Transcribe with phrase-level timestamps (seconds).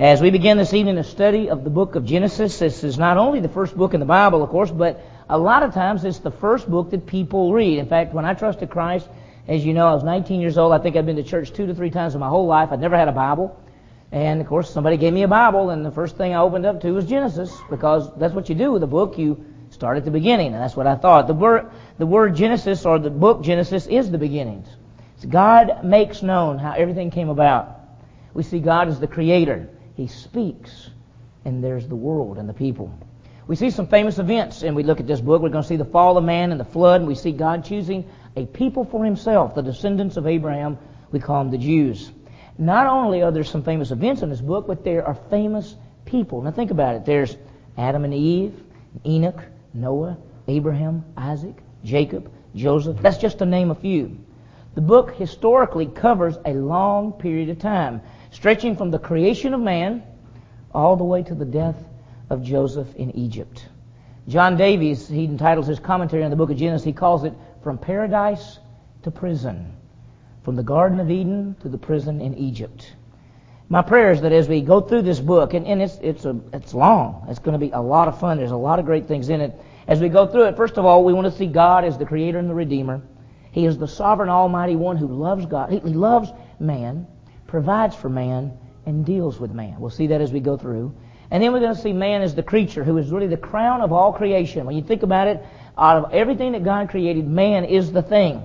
[0.00, 3.18] As we begin this evening a study of the book of Genesis, this is not
[3.18, 6.20] only the first book in the Bible, of course, but a lot of times it's
[6.20, 7.78] the first book that people read.
[7.78, 9.06] In fact, when I trusted Christ,
[9.46, 10.72] as you know, I was 19 years old.
[10.72, 12.70] I think I'd been to church two to three times in my whole life.
[12.72, 13.62] I'd never had a Bible.
[14.10, 16.80] And of course, somebody gave me a Bible, and the first thing I opened up
[16.80, 19.18] to was Genesis, because that's what you do with a book.
[19.18, 21.26] You start at the beginning, and that's what I thought.
[21.26, 24.66] The word, the word Genesis, or the book Genesis, is the beginnings.
[25.16, 27.78] It's God makes known how everything came about.
[28.32, 29.68] We see God as the creator.
[30.00, 30.88] He speaks,
[31.44, 32.90] and there's the world and the people.
[33.46, 35.42] We see some famous events, and we look at this book.
[35.42, 37.66] We're going to see the fall of man and the flood, and we see God
[37.66, 40.78] choosing a people for himself, the descendants of Abraham.
[41.12, 42.12] We call them the Jews.
[42.56, 46.40] Not only are there some famous events in this book, but there are famous people.
[46.40, 47.04] Now think about it.
[47.04, 47.36] There's
[47.76, 48.58] Adam and Eve,
[49.04, 49.42] Enoch,
[49.74, 50.16] Noah,
[50.48, 52.96] Abraham, Isaac, Jacob, Joseph.
[53.02, 54.16] That's just to name a few.
[54.76, 58.00] The book historically covers a long period of time,
[58.40, 60.02] stretching from the creation of man
[60.74, 61.76] all the way to the death
[62.28, 63.68] of Joseph in Egypt.
[64.26, 67.32] John Davies, he entitles his commentary on the book of Genesis, he calls it
[67.62, 68.58] From Paradise
[69.02, 69.76] to Prison
[70.42, 72.94] from the Garden of Eden to the prison in Egypt.
[73.68, 76.40] My prayer is that as we go through this book, and, and it's, it's, a,
[76.52, 79.06] it's long, it's going to be a lot of fun, there's a lot of great
[79.06, 79.54] things in it.
[79.86, 82.06] As we go through it, first of all, we want to see God as the
[82.06, 83.02] Creator and the Redeemer.
[83.52, 85.70] He is the sovereign, almighty one who loves God.
[85.70, 87.06] He, he loves man,
[87.50, 88.56] provides for man,
[88.86, 89.78] and deals with man.
[89.78, 90.94] We'll see that as we go through.
[91.30, 93.82] And then we're going to see man as the creature, who is really the crown
[93.82, 94.66] of all creation.
[94.66, 95.44] When you think about it,
[95.76, 98.42] out of everything that God created, man is the thing.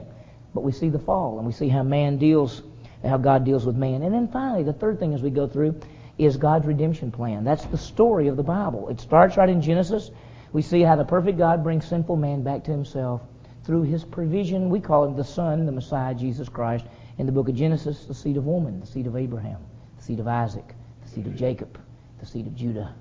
[0.53, 2.61] But we see the fall, and we see how man deals,
[3.03, 4.01] how God deals with man.
[4.03, 5.79] And then finally, the third thing as we go through
[6.17, 7.43] is God's redemption plan.
[7.43, 8.89] That's the story of the Bible.
[8.89, 10.11] It starts right in Genesis.
[10.53, 13.21] We see how the perfect God brings sinful man back to himself
[13.65, 14.69] through his provision.
[14.69, 16.85] We call him the Son, the Messiah, Jesus Christ.
[17.17, 19.61] In the book of Genesis, the seed of woman, the seed of Abraham,
[19.97, 21.79] the seed of Isaac, the seed of Jacob,
[22.19, 22.93] the seed of Judah.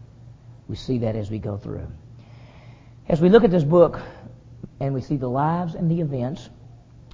[0.68, 1.86] We see that as we go through.
[3.08, 4.00] As we look at this book
[4.80, 6.48] and we see the lives and the events,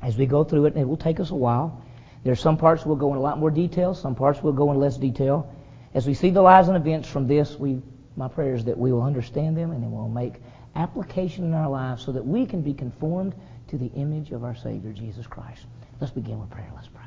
[0.02, 1.82] as we go through it, and it will take us a while.
[2.22, 4.70] There are some parts we'll go in a lot more detail, some parts we'll go
[4.72, 5.54] in less detail.
[5.94, 7.80] As we see the lives and events from this, we,
[8.16, 10.34] my prayer is that we will understand them and then we'll make
[10.76, 13.34] application in our lives so that we can be conformed
[13.68, 15.66] to the image of our Savior, Jesus Christ.
[16.00, 16.70] Let's begin with prayer.
[16.74, 17.02] Let's pray.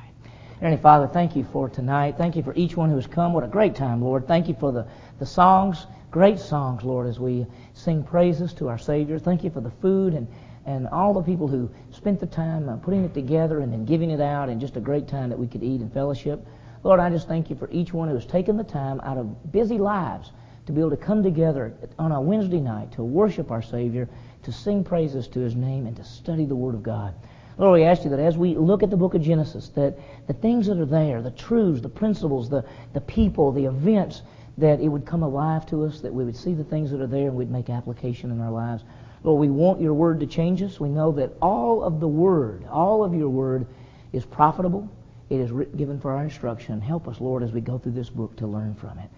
[0.59, 2.15] Heavenly Father, thank you for tonight.
[2.17, 3.33] Thank you for each one who has come.
[3.33, 4.27] What a great time, Lord.
[4.27, 4.87] Thank you for the,
[5.19, 9.19] the songs, great songs, Lord, as we sing praises to our Savior.
[9.19, 10.27] Thank you for the food and
[10.65, 14.09] and all the people who spent the time uh, putting it together and then giving
[14.09, 16.45] it out and just a great time that we could eat and fellowship.
[16.83, 19.51] Lord, I just thank you for each one who has taken the time out of
[19.51, 20.31] busy lives
[20.65, 24.07] to be able to come together on a Wednesday night to worship our Savior,
[24.43, 27.13] to sing praises to His name, and to study the Word of God.
[27.57, 29.97] Lord, we ask you that as we look at the book of Genesis, that
[30.27, 34.23] the things that are there, the truths, the principles, the, the people, the events,
[34.57, 37.07] that it would come alive to us, that we would see the things that are
[37.07, 38.83] there and we'd make application in our lives.
[39.23, 40.79] Lord, we want your word to change us.
[40.79, 43.67] We know that all of the word, all of your word
[44.11, 44.89] is profitable.
[45.29, 46.81] It is given for our instruction.
[46.81, 49.09] Help us, Lord, as we go through this book to learn from it.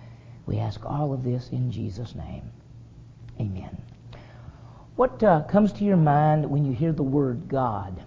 [0.46, 2.44] We ask all of this in Jesus' name.
[3.40, 3.78] Amen.
[4.96, 8.02] What uh, comes to your mind when you hear the word God?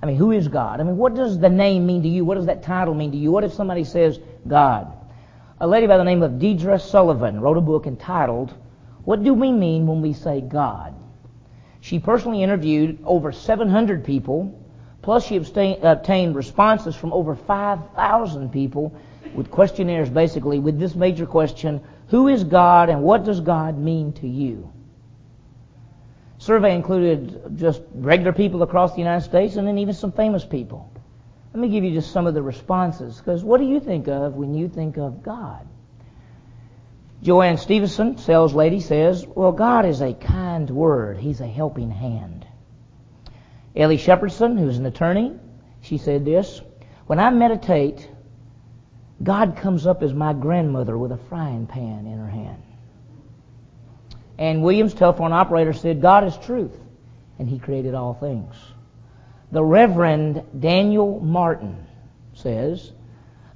[0.00, 0.80] I mean, who is God?
[0.80, 2.24] I mean, what does the name mean to you?
[2.24, 3.32] What does that title mean to you?
[3.32, 4.92] What if somebody says God?
[5.60, 8.54] A lady by the name of Deidre Sullivan wrote a book entitled,
[9.04, 10.94] What Do We Mean When We Say God?
[11.80, 14.56] She personally interviewed over 700 people,
[15.02, 18.94] plus she obtained responses from over 5,000 people
[19.34, 24.12] with questionnaires basically with this major question, who is God and what does God mean
[24.14, 24.72] to you?
[26.38, 30.90] Survey included just regular people across the United States and then even some famous people.
[31.52, 34.34] Let me give you just some of the responses because what do you think of
[34.34, 35.66] when you think of God?
[37.22, 41.18] Joanne Stevenson, sales lady, says, Well, God is a kind word.
[41.18, 42.46] He's a helping hand.
[43.74, 45.34] Ellie Shepherdson, who's an attorney,
[45.80, 46.60] she said this
[47.06, 48.08] When I meditate,
[49.22, 52.62] God comes up as my grandmother with a frying pan in her hand.
[54.38, 56.76] Ann Williams, telephone operator, said, God is truth,
[57.38, 58.54] and He created all things.
[59.50, 61.86] The Reverend Daniel Martin
[62.34, 62.92] says,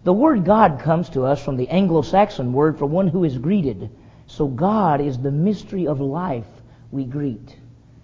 [0.04, 3.90] the word God comes to us from the Anglo-Saxon word for one who is greeted.
[4.26, 6.46] So God is the mystery of life
[6.90, 7.56] we greet.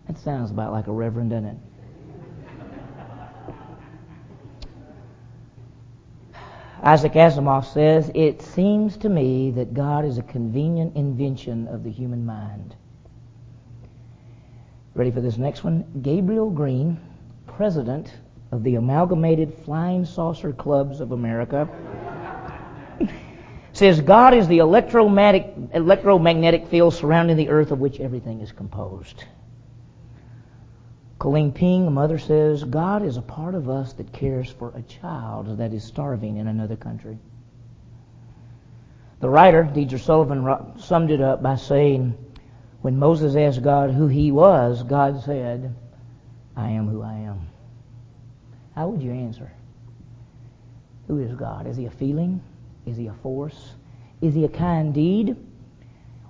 [0.07, 1.57] That sounds about like a reverend, doesn't it?
[6.83, 11.91] Isaac Asimov says, It seems to me that God is a convenient invention of the
[11.91, 12.77] human mind.
[14.95, 15.85] Ready for this next one?
[16.03, 17.01] Gabriel Green,
[17.47, 18.13] president
[18.53, 21.69] of the Amalgamated Flying Saucer Clubs of America
[23.73, 29.25] says God is the electromagnetic, electromagnetic field surrounding the earth of which everything is composed.
[31.19, 34.83] Colleen Ping, a mother, says God is a part of us that cares for a
[34.83, 37.19] child that is starving in another country.
[39.21, 42.17] The writer, Deidre Sullivan, summed it up by saying,
[42.83, 45.75] when Moses asked God who he was, God said,
[46.57, 47.49] I am who I am.
[48.77, 49.51] How would you answer?
[51.09, 51.67] Who is God?
[51.67, 52.41] Is he a feeling?
[52.87, 53.73] Is he a force?
[54.21, 55.35] Is he a kind deed?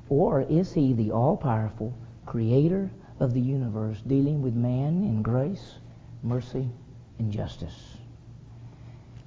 [0.08, 1.92] Or is he the all powerful
[2.24, 2.90] creator
[3.20, 5.74] of the universe dealing with man in grace,
[6.22, 6.68] mercy,
[7.18, 7.96] and justice?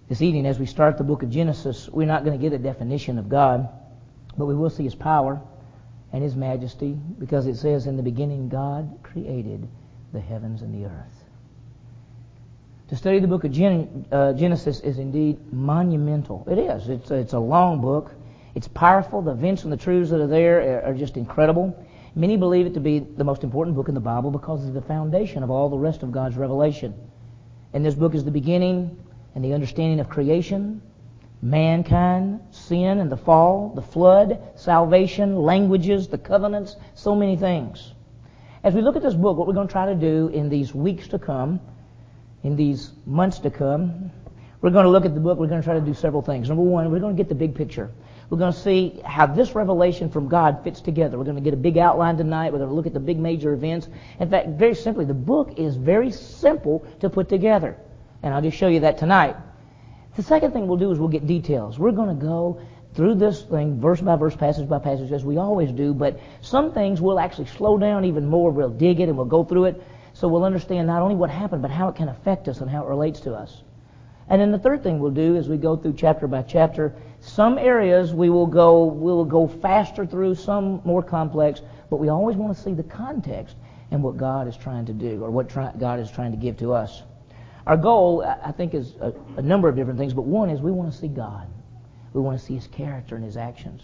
[0.10, 2.62] This evening, as we start the book of Genesis, we're not going to get a
[2.62, 3.70] definition of God,
[4.38, 5.42] but we will see his power
[6.12, 9.68] and his majesty because it says in the beginning God created
[10.12, 11.24] the heavens and the earth.
[12.90, 16.46] To study the book of Gen- uh, Genesis is indeed monumental.
[16.52, 16.90] It is.
[16.90, 18.14] It's, it's a long book.
[18.54, 19.22] It's powerful.
[19.22, 21.74] The events and the truths that are there are, are just incredible.
[22.14, 24.82] Many believe it to be the most important book in the Bible because it's the
[24.82, 26.94] foundation of all the rest of God's revelation.
[27.74, 29.02] And this book is the beginning
[29.34, 30.82] and the understanding of creation,
[31.42, 37.94] mankind, sin and the fall, the flood, salvation, languages, the covenants, so many things.
[38.64, 40.76] As we look at this book, what we're going to try to do in these
[40.76, 41.62] weeks to come
[42.44, 44.12] in these months to come,
[44.60, 45.40] we're going to look at the book.
[45.40, 46.50] We're going to try to do several things.
[46.50, 47.90] Number one, we're going to get the big picture.
[48.32, 51.18] We're going to see how this revelation from God fits together.
[51.18, 52.54] We're going to get a big outline tonight.
[52.54, 53.90] We're going to look at the big major events.
[54.22, 57.76] In fact, very simply, the book is very simple to put together.
[58.24, 59.36] And I'll just show you that tonight.
[60.16, 61.78] The second thing we'll do is we'll get details.
[61.78, 62.62] We're going to go
[62.94, 66.74] through this thing verse by verse, passage by passage, as we always do, but some
[66.74, 68.50] things we'll actually slow down even more.
[68.50, 69.84] We'll dig it and we'll go through it.
[70.14, 72.86] So we'll understand not only what happened, but how it can affect us and how
[72.86, 73.62] it relates to us.
[74.30, 76.96] And then the third thing we'll do is we go through chapter by chapter.
[77.22, 82.10] Some areas we will go we will go faster through, some more complex, but we
[82.10, 83.56] always want to see the context
[83.92, 86.58] and what God is trying to do or what try, God is trying to give
[86.58, 87.04] to us.
[87.68, 90.72] Our goal, I think, is a, a number of different things, but one is we
[90.72, 91.48] want to see God.
[92.14, 93.84] We want to see His character and His actions.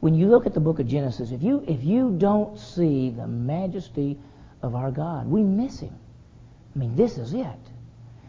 [0.00, 3.26] When you look at the book of Genesis, if you if you don't see the
[3.26, 4.18] majesty
[4.64, 5.28] of our God.
[5.28, 5.94] We miss Him.
[6.74, 7.46] I mean, this is it.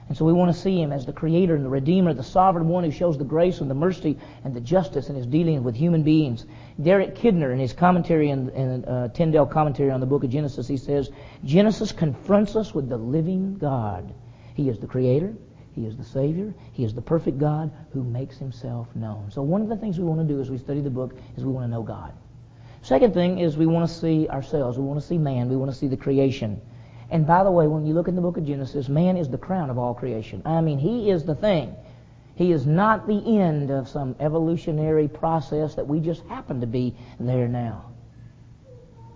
[0.08, 2.68] And so we want to see Him as the Creator and the Redeemer, the Sovereign
[2.68, 5.76] One who shows the grace and the mercy and the justice in His dealing with
[5.76, 6.46] human beings.
[6.82, 10.78] Derek Kidner, in his commentary in uh, Tyndale commentary on the book of Genesis, he
[10.78, 11.10] says,
[11.44, 14.14] Genesis confronts us with the living God.
[14.54, 15.34] He is the Creator.
[15.74, 16.54] He is the Savior.
[16.72, 19.32] He is the perfect God who makes Himself known.
[19.32, 21.44] So one of the things we want to do as we study the book is
[21.44, 22.14] we want to know God.
[22.82, 24.78] Second thing is we want to see ourselves.
[24.78, 25.50] We want to see man.
[25.50, 26.62] We want to see the creation.
[27.10, 29.38] And by the way, when you look in the book of Genesis, man is the
[29.38, 30.42] crown of all creation.
[30.46, 31.76] I mean, he is the thing.
[32.36, 36.96] He is not the end of some evolutionary process that we just happen to be
[37.20, 37.92] there now.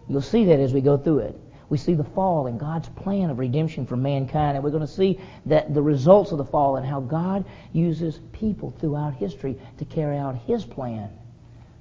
[0.07, 1.39] You'll see that as we go through it.
[1.69, 4.87] We see the fall and God's plan of redemption for mankind, and we're going to
[4.87, 9.85] see that the results of the fall and how God uses people throughout history to
[9.85, 11.09] carry out His plan.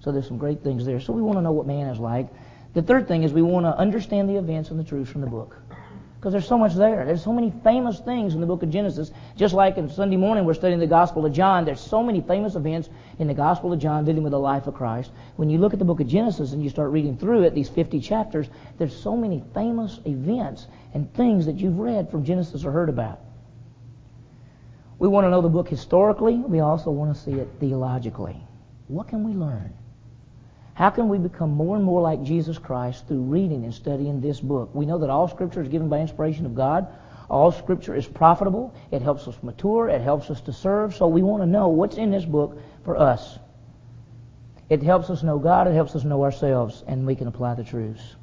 [0.00, 1.00] So there's some great things there.
[1.00, 2.28] So we want to know what man is like.
[2.74, 5.26] The third thing is we want to understand the events and the truths from the
[5.26, 5.56] book.
[6.18, 7.04] Because there's so much there.
[7.04, 9.12] There's so many famous things in the book of Genesis.
[9.36, 12.56] Just like in Sunday morning we're studying the Gospel of John, there's so many famous
[12.56, 12.88] events
[13.20, 15.12] in the Gospel of John dealing with the life of Christ.
[15.36, 17.68] When you look at the book of Genesis and you start reading through it, these
[17.68, 22.72] 50 chapters, there's so many famous events and things that you've read from Genesis or
[22.72, 23.20] heard about.
[24.98, 26.34] We want to know the book historically.
[26.34, 28.36] We also want to see it theologically.
[28.88, 29.72] What can we learn?
[30.78, 34.38] How can we become more and more like Jesus Christ through reading and studying this
[34.38, 34.72] book?
[34.72, 36.86] We know that all Scripture is given by inspiration of God.
[37.28, 38.72] All Scripture is profitable.
[38.92, 39.88] It helps us mature.
[39.88, 40.94] It helps us to serve.
[40.94, 43.40] So we want to know what's in this book for us.
[44.70, 45.66] It helps us know God.
[45.66, 48.14] It helps us know ourselves, and we can apply the truths.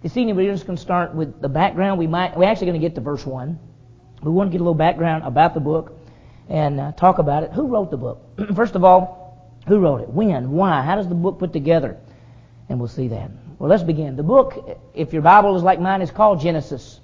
[0.00, 1.98] This evening we're just going to start with the background.
[1.98, 3.58] We might we're actually going to get to verse one.
[4.22, 5.98] We want to get a little background about the book
[6.48, 7.52] and uh, talk about it.
[7.52, 8.22] Who wrote the book?
[8.54, 9.25] First of all,
[9.66, 10.08] who wrote it?
[10.08, 10.52] When?
[10.52, 10.82] Why?
[10.82, 11.96] How does the book put together?
[12.68, 13.30] And we'll see that.
[13.58, 14.16] Well, let's begin.
[14.16, 17.00] The book, if your Bible is like mine, is called Genesis.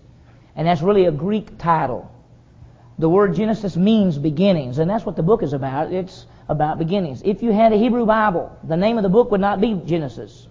[0.55, 2.11] And that's really a Greek title.
[2.99, 5.93] The word Genesis means beginnings, and that's what the book is about.
[5.93, 7.23] It's about beginnings.
[7.25, 10.47] If you had a Hebrew Bible, the name of the book would not be Genesis.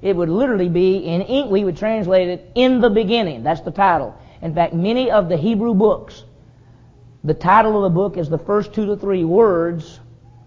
[0.00, 3.42] It would literally be, in ink, we would translate it, in the beginning.
[3.42, 4.16] That's the title.
[4.40, 6.22] In fact, many of the Hebrew books,
[7.24, 9.98] the title of the book is the first two to three words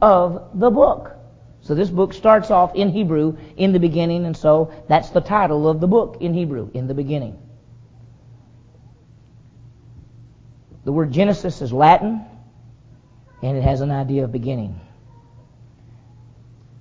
[0.02, 1.16] of the book.
[1.62, 5.68] So this book starts off in Hebrew, in the beginning, and so that's the title
[5.68, 7.38] of the book in Hebrew, in the beginning.
[10.86, 12.24] The word Genesis is Latin,
[13.44, 14.80] and it has an idea of beginning.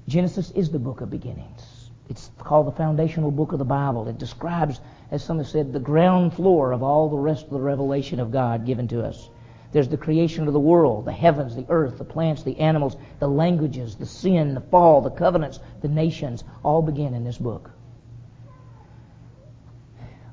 [0.06, 1.90] Genesis is the book of beginnings.
[2.08, 4.06] It's called the foundational book of the Bible.
[4.06, 4.80] It describes,
[5.11, 8.30] as some have said, the ground floor of all the rest of the revelation of
[8.30, 9.28] God given to us.
[9.76, 13.28] There's the creation of the world, the heavens, the earth, the plants, the animals, the
[13.28, 17.71] languages, the sin, the fall, the covenants, the nations, all begin in this book.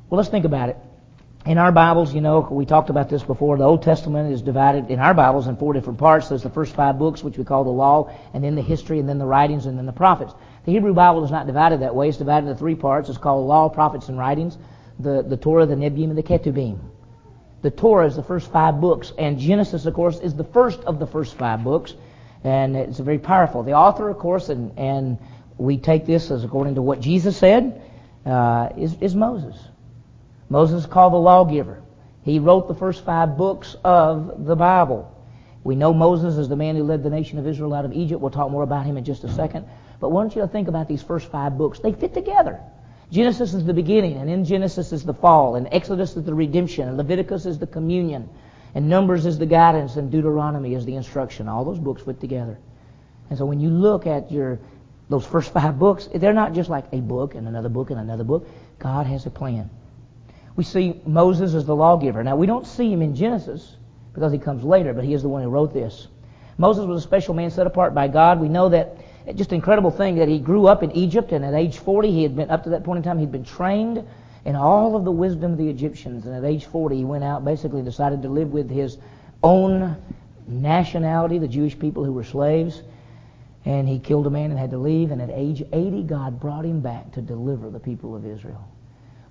[0.10, 0.78] Well, let's think about it.
[1.46, 3.58] In our Bibles, you know, we talked about this before.
[3.58, 6.30] The Old Testament is divided in our Bibles in four different parts.
[6.30, 9.10] There's the first five books, which we call the Law, and then the history, and
[9.10, 10.34] then the writings, and then the prophets.
[10.64, 12.08] The Hebrew Bible is not divided that way.
[12.08, 13.10] It's divided into three parts.
[13.10, 14.58] It's called Law, Prophets, and Writings.
[15.00, 16.80] The, the Torah, the Nevi'im, and the Ketubim.
[17.64, 21.00] The Torah is the first five books, and Genesis, of course, is the first of
[21.00, 21.94] the first five books,
[22.44, 23.64] and it's very powerful.
[23.64, 25.18] The author, of course, and, and
[25.58, 27.82] we take this as according to what Jesus said,
[28.26, 29.56] uh, is, is Moses.
[30.50, 31.82] Moses is called the lawgiver.
[32.24, 35.10] He wrote the first five books of the Bible.
[35.64, 38.20] We know Moses is the man who led the nation of Israel out of Egypt.
[38.20, 39.66] We'll talk more about him in just a second.
[40.02, 41.80] But I want you to think about these first five books.
[41.80, 42.60] They fit together.
[43.14, 46.88] Genesis is the beginning, and in Genesis is the fall, and Exodus is the redemption,
[46.88, 48.28] and Leviticus is the communion,
[48.74, 51.48] and Numbers is the guidance, and Deuteronomy is the instruction.
[51.48, 52.58] All those books fit together.
[53.30, 54.60] And so when you look at your
[55.10, 58.24] those first five books, they're not just like a book and another book and another
[58.24, 58.48] book.
[58.80, 59.70] God has a plan.
[60.56, 62.24] We see Moses as the lawgiver.
[62.24, 63.76] Now we don't see him in Genesis
[64.16, 66.08] because he comes later, but he is the one who wrote this.
[66.58, 68.40] Moses was a special man set apart by God.
[68.40, 68.98] We know that
[69.36, 72.24] just an incredible thing that he grew up in Egypt, and at age 40, he
[72.24, 74.06] had been, up to that point in time, he'd been trained
[74.46, 76.26] in all of the wisdom of the Egyptians.
[76.26, 78.98] And at age 40, he went out, basically decided to live with his
[79.42, 79.96] own
[80.48, 82.82] nationality, the Jewish people who were slaves.
[83.66, 85.12] And he killed a man and had to leave.
[85.12, 88.68] And at age 80, God brought him back to deliver the people of Israel.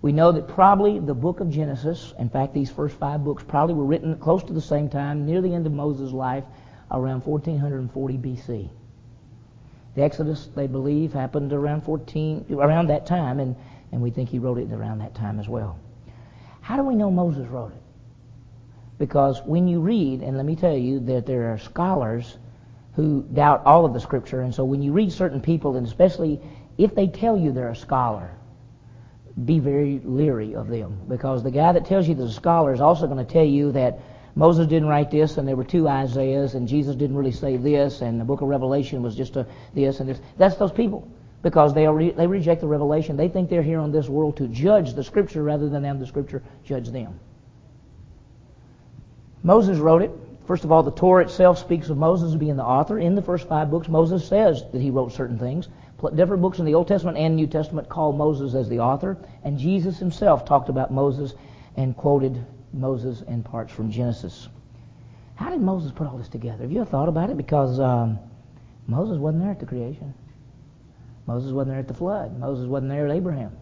[0.00, 3.74] We know that probably the book of Genesis, in fact, these first five books probably
[3.74, 6.44] were written close to the same time, near the end of Moses' life,
[6.90, 8.70] around 1440 BC.
[9.94, 13.54] The Exodus, they believe, happened around 14, around that time, and,
[13.92, 15.78] and we think he wrote it around that time as well.
[16.60, 17.82] How do we know Moses wrote it?
[18.98, 22.38] Because when you read, and let me tell you that there are scholars
[22.94, 26.40] who doubt all of the scripture, and so when you read certain people, and especially
[26.78, 28.30] if they tell you they're a scholar,
[29.44, 30.98] be very leery of them.
[31.08, 33.72] Because the guy that tells you they're a scholar is also going to tell you
[33.72, 33.98] that
[34.34, 38.00] Moses didn't write this, and there were two Isaiahs, and Jesus didn't really say this,
[38.00, 40.20] and the book of Revelation was just a this and this.
[40.38, 41.06] That's those people
[41.42, 43.16] because they re- they reject the revelation.
[43.16, 46.06] They think they're here on this world to judge the Scripture rather than them the
[46.06, 47.18] Scripture judge them.
[49.42, 50.10] Moses wrote it.
[50.46, 52.98] First of all, the Torah itself speaks of Moses being the author.
[52.98, 55.68] In the first five books, Moses says that he wrote certain things.
[56.14, 59.56] Different books in the Old Testament and New Testament call Moses as the author, and
[59.56, 61.34] Jesus himself talked about Moses
[61.76, 64.48] and quoted Moses and parts from Genesis.
[65.34, 66.62] How did Moses put all this together?
[66.62, 67.36] Have you ever thought about it?
[67.36, 68.18] Because um,
[68.86, 70.14] Moses wasn't there at the creation.
[71.26, 72.38] Moses wasn't there at the flood.
[72.38, 73.56] Moses wasn't there at Abraham.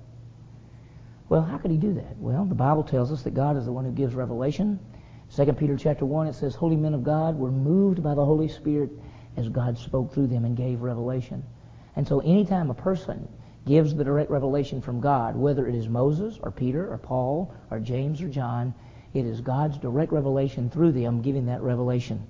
[1.29, 2.17] Well, how could he do that?
[2.19, 4.81] Well, the Bible tells us that God is the one who gives revelation.
[5.35, 8.49] 2 Peter chapter 1, it says, Holy men of God were moved by the Holy
[8.49, 8.91] Spirit
[9.37, 11.45] as God spoke through them and gave revelation.
[11.95, 13.29] And so anytime a person
[13.65, 17.79] gives the direct revelation from God, whether it is Moses or Peter or Paul or
[17.79, 18.75] James or John,
[19.15, 22.27] it is God's direct revelation through them giving that revelation.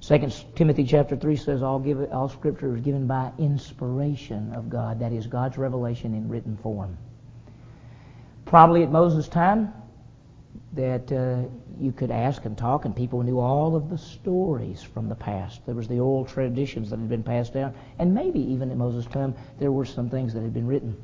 [0.00, 5.00] Second Timothy chapter three says all give all scripture is given by inspiration of God.
[5.00, 6.96] That is God's revelation in written form.
[8.44, 9.72] Probably at Moses' time,
[10.72, 11.48] that uh,
[11.80, 15.64] you could ask and talk, and people knew all of the stories from the past.
[15.66, 19.06] There was the oral traditions that had been passed down, and maybe even at Moses'
[19.06, 20.96] time there were some things that had been written.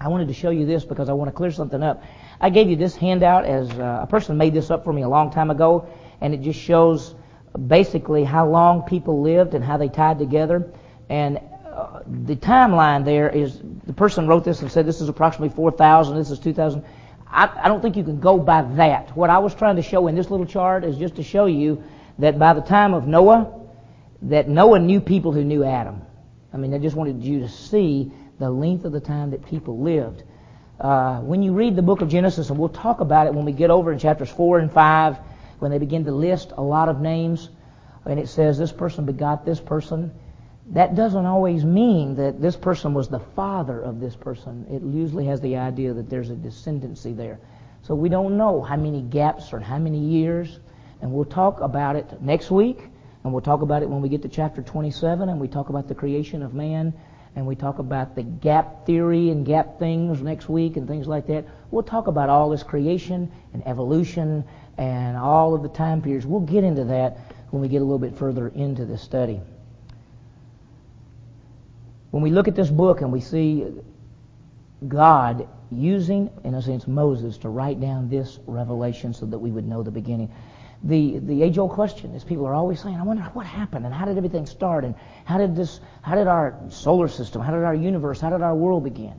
[0.00, 2.02] I wanted to show you this because I want to clear something up.
[2.44, 5.08] I gave you this handout as uh, a person made this up for me a
[5.08, 5.88] long time ago,
[6.20, 7.14] and it just shows
[7.68, 10.70] basically how long people lived and how they tied together.
[11.08, 15.56] And uh, the timeline there is the person wrote this and said this is approximately
[15.56, 16.84] 4,000, this is 2,000.
[17.26, 19.16] I, I don't think you can go by that.
[19.16, 21.82] What I was trying to show in this little chart is just to show you
[22.18, 23.58] that by the time of Noah,
[24.20, 26.02] that Noah knew people who knew Adam.
[26.52, 29.80] I mean, I just wanted you to see the length of the time that people
[29.80, 30.24] lived.
[30.80, 33.52] Uh, when you read the book of Genesis, and we'll talk about it when we
[33.52, 35.16] get over in chapters 4 and 5,
[35.60, 37.48] when they begin to list a lot of names,
[38.04, 40.12] and it says this person begot this person,
[40.70, 44.66] that doesn't always mean that this person was the father of this person.
[44.68, 47.38] It usually has the idea that there's a descendancy there.
[47.82, 50.58] So we don't know how many gaps or how many years,
[51.00, 52.80] and we'll talk about it next week,
[53.22, 55.86] and we'll talk about it when we get to chapter 27, and we talk about
[55.86, 56.92] the creation of man
[57.36, 61.26] and we talk about the gap theory and gap things next week and things like
[61.26, 61.44] that.
[61.70, 64.44] We'll talk about all this creation and evolution
[64.78, 66.26] and all of the time periods.
[66.26, 67.18] We'll get into that
[67.50, 69.40] when we get a little bit further into this study.
[72.14, 73.66] when we look at this book and we see
[74.86, 79.66] God using, in a sense, Moses to write down this revelation so that we would
[79.66, 80.30] know the beginning.
[80.84, 83.94] The, the age old question is people are always saying, I wonder what happened and
[83.94, 87.64] how did everything start and how did this, how did our solar system, how did
[87.64, 89.14] our universe, how did our world begin?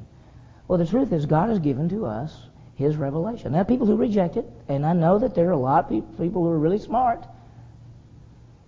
[0.68, 2.36] Well, the truth is God has given to us
[2.76, 3.52] His revelation.
[3.52, 6.44] Now, people who reject it, and I know that there are a lot of people
[6.44, 7.26] who are really smart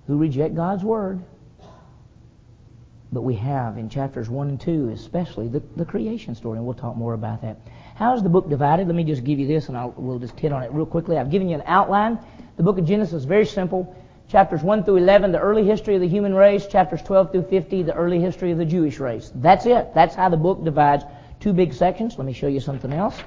[0.07, 1.21] who reject God's Word.
[3.11, 6.75] But we have in chapters 1 and 2, especially the, the creation story, and we'll
[6.75, 7.57] talk more about that.
[7.95, 8.87] How is the book divided?
[8.87, 11.17] Let me just give you this, and I'll, we'll just hit on it real quickly.
[11.17, 12.19] I've given you an outline.
[12.57, 13.95] The book of Genesis is very simple.
[14.29, 16.67] Chapters 1 through 11, the early history of the human race.
[16.67, 19.31] Chapters 12 through 50, the early history of the Jewish race.
[19.35, 19.93] That's it.
[19.93, 21.05] That's how the book divides.
[21.39, 22.17] Two big sections.
[22.17, 23.17] Let me show you something else.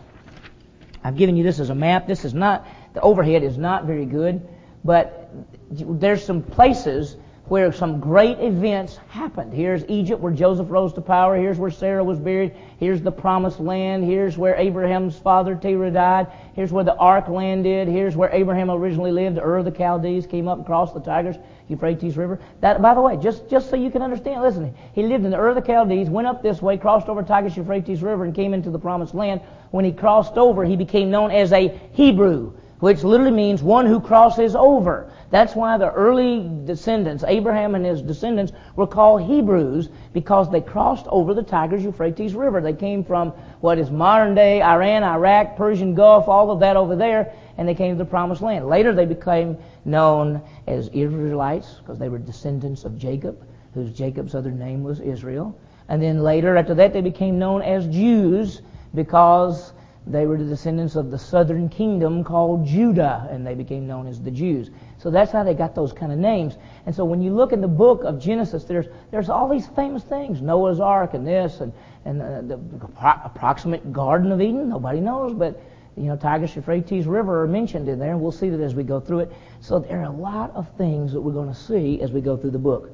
[1.02, 2.06] I've given you this as a map.
[2.06, 4.46] This is not, the overhead is not very good,
[4.84, 5.30] but
[5.70, 7.16] there's some places
[7.50, 9.52] where some great events happened.
[9.52, 11.36] Here's Egypt where Joseph rose to power.
[11.36, 12.54] Here's where Sarah was buried.
[12.78, 14.04] Here's the promised land.
[14.04, 16.28] Here's where Abraham's father Terah died.
[16.54, 17.88] Here's where the ark landed.
[17.88, 19.36] Here's where Abraham originally lived.
[19.38, 22.38] Ur of the Chaldees came up and crossed the Tigris, Euphrates River.
[22.60, 25.36] That, by the way, just, just so you can understand, listen, he lived in the
[25.36, 28.54] Ur of the Chaldees, went up this way, crossed over Tigris, Euphrates River, and came
[28.54, 29.40] into the promised land.
[29.72, 34.00] When he crossed over, he became known as a Hebrew which literally means one who
[34.00, 35.12] crosses over.
[35.30, 41.06] That's why the early descendants, Abraham and his descendants, were called Hebrews because they crossed
[41.06, 42.60] over the Tigris Euphrates River.
[42.60, 46.96] They came from what is modern day Iran, Iraq, Persian Gulf, all of that over
[46.96, 48.68] there, and they came to the Promised Land.
[48.68, 54.50] Later they became known as Israelites because they were descendants of Jacob, whose Jacob's other
[54.50, 55.56] name was Israel.
[55.88, 58.62] And then later, after that, they became known as Jews
[58.94, 59.72] because
[60.06, 64.20] they were the descendants of the southern kingdom called Judah, and they became known as
[64.20, 64.70] the Jews.
[65.00, 66.56] So that's how they got those kind of names.
[66.84, 70.02] And so when you look in the book of Genesis, there's there's all these famous
[70.02, 71.72] things: Noah's Ark and this, and
[72.04, 72.86] and uh, the, the
[73.24, 74.68] approximate Garden of Eden.
[74.68, 75.60] Nobody knows, but
[75.96, 78.82] you know, Tigris, Euphrates River are mentioned in there, and we'll see that as we
[78.82, 79.32] go through it.
[79.60, 82.36] So there are a lot of things that we're going to see as we go
[82.36, 82.90] through the book.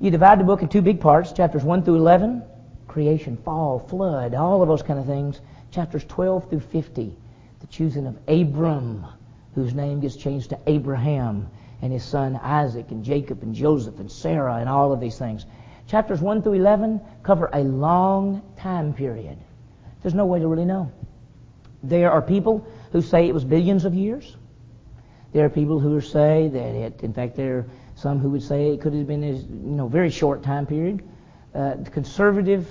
[0.00, 2.42] You divide the book in two big parts: chapters one through eleven,
[2.86, 7.14] creation, fall, flood, all of those kind of things chapters 12 through 50,
[7.60, 9.06] the choosing of Abram,
[9.54, 11.48] whose name gets changed to Abraham,
[11.82, 15.46] and his son Isaac, and Jacob, and Joseph, and Sarah, and all of these things.
[15.86, 19.38] Chapters 1 through 11 cover a long time period.
[20.02, 20.92] There's no way to really know.
[21.82, 24.36] There are people who say it was billions of years.
[25.32, 28.68] There are people who say that it, in fact, there are some who would say
[28.68, 31.02] it could have been a you know, very short time period.
[31.54, 32.66] Uh, conservative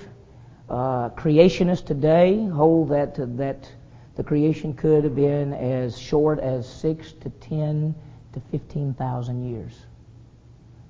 [0.68, 3.70] uh, creationists today hold that that
[4.18, 7.94] the creation could have been as short as six to ten
[8.32, 9.86] to fifteen thousand years.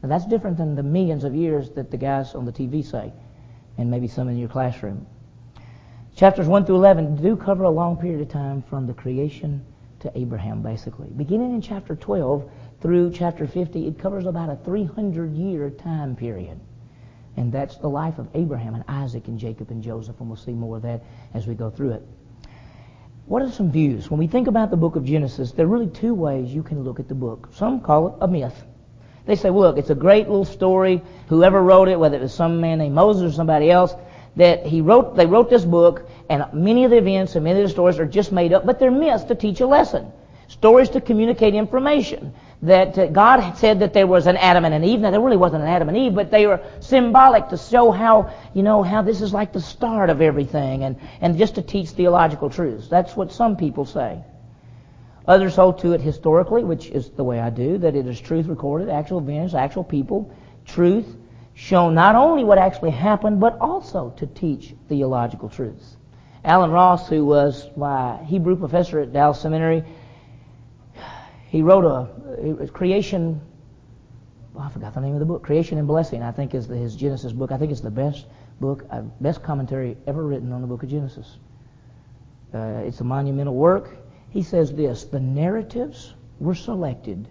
[0.03, 3.13] Now that's different than the millions of years that the guys on the TV say,
[3.77, 5.07] and maybe some in your classroom.
[6.17, 9.63] Chapters 1 through 11 do cover a long period of time from the creation
[10.01, 11.09] to Abraham, basically.
[11.09, 16.59] Beginning in chapter 12 through chapter 50, it covers about a 300 year time period.
[17.37, 20.55] And that's the life of Abraham and Isaac and Jacob and Joseph, and we'll see
[20.55, 22.09] more of that as we go through it.
[23.29, 24.11] What are some views?
[24.11, 26.83] When we think about the book of Genesis, there are really two ways you can
[26.83, 27.51] look at the book.
[27.53, 28.65] Some call it a myth.
[29.27, 31.03] They say, look, it's a great little story.
[31.29, 33.95] Whoever wrote it, whether it was some man named Moses or somebody else,
[34.37, 37.67] that he wrote, they wrote this book, and many of the events and many of
[37.67, 40.11] the stories are just made up, but they're myths to teach a lesson.
[40.47, 44.85] Stories to communicate information that uh, God said that there was an Adam and an
[44.85, 45.01] Eve.
[45.01, 48.33] Now there really wasn't an Adam and Eve, but they were symbolic to show how
[48.55, 51.91] you know how this is like the start of everything, and and just to teach
[51.91, 52.89] theological truths.
[52.89, 54.23] That's what some people say.
[55.27, 58.47] Others hold to it historically, which is the way I do, that it is truth
[58.47, 61.17] recorded, actual events, actual people, truth
[61.53, 65.97] shown not only what actually happened, but also to teach theological truths.
[66.45, 69.85] Allen Ross, who was my Hebrew professor at Dallas Seminary,
[71.49, 73.41] he wrote a, creation.
[74.55, 75.43] Oh, I forgot the name of the book.
[75.43, 76.23] Creation and Blessing.
[76.23, 77.53] I think is the, his Genesis book.
[77.53, 78.27] I think it's the best
[78.61, 81.39] book, uh, best commentary ever written on the book of Genesis.
[82.53, 83.97] Uh, it's a monumental work.
[84.31, 87.29] He says this: the narratives were selected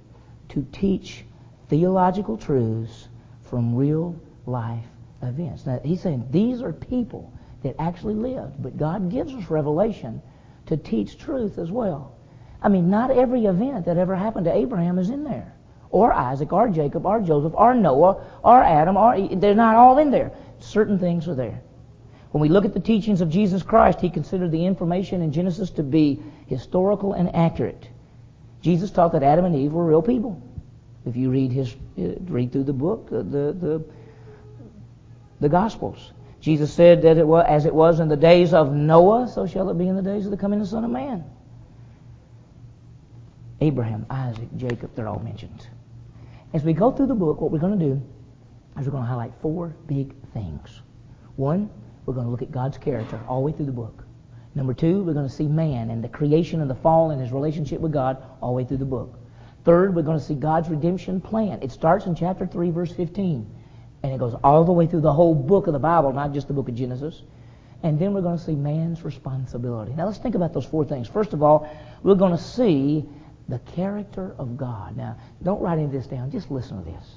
[0.50, 1.24] to teach
[1.70, 3.10] theological truths
[3.44, 4.86] from real life
[5.22, 5.66] events.
[5.66, 10.22] Now he's saying these are people that actually lived, but God gives us revelation
[10.66, 12.17] to teach truth as well.
[12.62, 15.54] I mean, not every event that ever happened to Abraham is in there,
[15.90, 20.12] or Isaac, or Jacob, or Joseph, or Noah, or Adam, or they're not all in
[20.12, 20.32] there.
[20.60, 21.62] Certain things are there.
[22.32, 25.70] When we look at the teachings of Jesus Christ, he considered the information in Genesis
[25.72, 27.88] to be historical and accurate.
[28.62, 30.42] Jesus taught that Adam and Eve were real people.
[31.06, 33.84] If you read his, uh, read through the book, uh, the the
[35.40, 36.12] the Gospels.
[36.42, 39.70] Jesus said that it was, as it was in the days of Noah, so shall
[39.70, 41.24] it be in the days of the coming of the Son of Man.
[43.62, 45.68] Abraham, Isaac, Jacob, they're all mentioned.
[46.54, 48.02] As we go through the book, what we're going to do
[48.80, 50.82] is we're going to highlight four big things.
[51.36, 51.70] One,
[52.06, 54.06] we're going to look at God's character all the way through the book.
[54.56, 57.32] Number two, we're going to see man and the creation and the fall and his
[57.32, 59.20] relationship with God all the way through the book.
[59.66, 61.60] Third, we're going to see God's redemption plan.
[61.62, 63.46] It starts in chapter 3, verse 15,
[64.04, 66.48] and it goes all the way through the whole book of the Bible, not just
[66.48, 67.24] the book of Genesis.
[67.84, 69.94] And then we're going to see man's responsibility.
[69.94, 71.08] Now let's think about those four things.
[71.08, 71.70] First of all,
[72.02, 73.06] we're going to see
[73.48, 74.98] the character of God.
[74.98, 76.32] Now, don't write any of this down.
[76.32, 77.16] Just listen to this.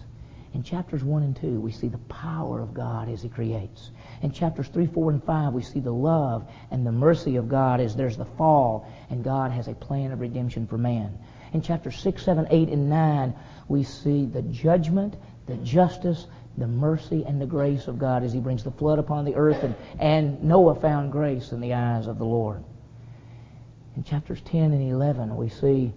[0.53, 3.91] In chapters 1 and 2, we see the power of God as He creates.
[4.23, 7.81] In chapters 3, 4, and 5, we see the love and the mercy of God
[7.81, 11.17] as there's the fall, and God has a plan of redemption for man.
[11.53, 13.35] In chapters 6, 7, 8, and 9,
[13.69, 15.15] we see the judgment,
[15.47, 16.27] the justice,
[16.59, 19.63] the mercy, and the grace of God as He brings the flood upon the earth,
[19.63, 22.65] and, and Noah found grace in the eyes of the Lord.
[23.97, 25.93] In chapters 10 and 11, we see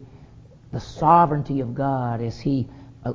[0.73, 2.67] the sovereignty of God as He
[3.05, 3.13] uh,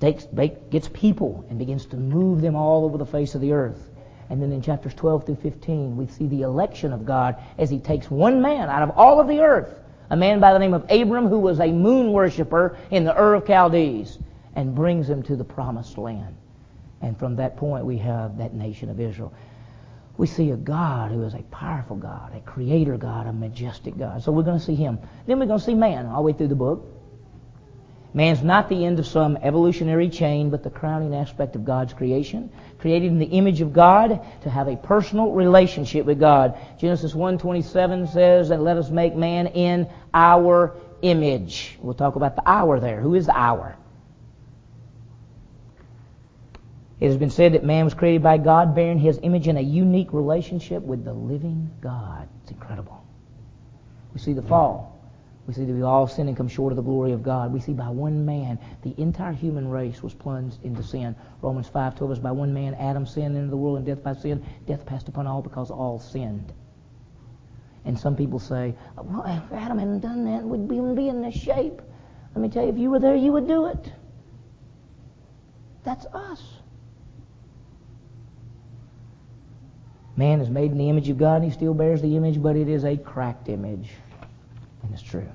[0.00, 0.26] takes,
[0.70, 3.90] gets people and begins to move them all over the face of the earth.
[4.30, 7.80] And then in chapters 12 through 15, we see the election of God as He
[7.80, 9.74] takes one man out of all of the earth,
[10.08, 13.34] a man by the name of Abram who was a moon worshiper in the Ur
[13.34, 14.18] of Chaldees,
[14.54, 16.36] and brings him to the promised land.
[17.00, 19.32] And from that point, we have that nation of Israel.
[20.16, 24.22] We see a God who is a powerful God, a creator God, a majestic God.
[24.22, 24.98] So we're going to see Him.
[25.26, 26.86] Then we're going to see man all the way through the book.
[28.12, 32.50] Man's not the end of some evolutionary chain, but the crowning aspect of God's creation,
[32.78, 36.58] created in the image of God to have a personal relationship with God.
[36.78, 41.78] Genesis 1:27 says that let us make man in our image.
[41.80, 43.00] We'll talk about the our there.
[43.00, 43.76] Who is the our?
[46.98, 49.62] It has been said that man was created by God, bearing his image in a
[49.62, 52.28] unique relationship with the living God.
[52.42, 53.02] It's incredible.
[54.12, 54.89] We see the fall.
[55.50, 57.52] We see that we all sin and come short of the glory of God.
[57.52, 61.16] We see by one man the entire human race was plunged into sin.
[61.42, 64.14] Romans 5 told us by one man Adam sinned into the world and death by
[64.14, 64.46] sin.
[64.68, 66.52] Death passed upon all because all sinned.
[67.84, 71.82] And some people say, well, if Adam hadn't done that, we'd be in this shape.
[72.36, 73.92] Let me tell you, if you were there, you would do it.
[75.82, 76.44] That's us.
[80.14, 82.54] Man is made in the image of God, and he still bears the image, but
[82.54, 83.90] it is a cracked image.
[84.82, 85.28] And it's true